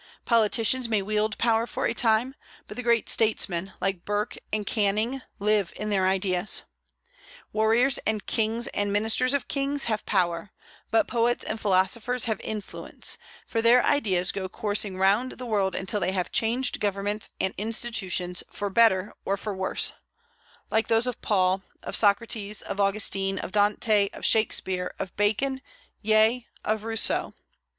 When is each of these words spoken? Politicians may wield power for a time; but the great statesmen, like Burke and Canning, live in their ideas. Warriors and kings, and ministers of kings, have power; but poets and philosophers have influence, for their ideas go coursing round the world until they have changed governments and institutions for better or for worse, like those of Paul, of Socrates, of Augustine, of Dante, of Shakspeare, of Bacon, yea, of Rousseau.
Politicians 0.25 0.89
may 0.89 1.03
wield 1.03 1.37
power 1.37 1.67
for 1.67 1.85
a 1.85 1.93
time; 1.93 2.33
but 2.67 2.75
the 2.75 2.81
great 2.81 3.07
statesmen, 3.07 3.73
like 3.79 4.03
Burke 4.03 4.35
and 4.51 4.65
Canning, 4.65 5.21
live 5.37 5.71
in 5.75 5.91
their 5.91 6.07
ideas. 6.07 6.63
Warriors 7.53 7.99
and 7.99 8.25
kings, 8.25 8.65
and 8.69 8.91
ministers 8.91 9.35
of 9.35 9.47
kings, 9.47 9.83
have 9.83 10.03
power; 10.07 10.53
but 10.89 11.07
poets 11.07 11.45
and 11.45 11.59
philosophers 11.59 12.25
have 12.25 12.41
influence, 12.41 13.19
for 13.45 13.61
their 13.61 13.85
ideas 13.85 14.31
go 14.31 14.49
coursing 14.49 14.97
round 14.97 15.33
the 15.33 15.45
world 15.45 15.75
until 15.75 15.99
they 15.99 16.13
have 16.13 16.31
changed 16.31 16.79
governments 16.79 17.29
and 17.39 17.53
institutions 17.59 18.43
for 18.51 18.71
better 18.71 19.13
or 19.23 19.37
for 19.37 19.53
worse, 19.53 19.93
like 20.71 20.87
those 20.87 21.05
of 21.05 21.21
Paul, 21.21 21.61
of 21.83 21.95
Socrates, 21.95 22.63
of 22.63 22.79
Augustine, 22.79 23.37
of 23.37 23.51
Dante, 23.51 24.09
of 24.13 24.25
Shakspeare, 24.25 24.95
of 24.97 25.15
Bacon, 25.15 25.61
yea, 26.01 26.47
of 26.65 26.85
Rousseau. 26.85 27.35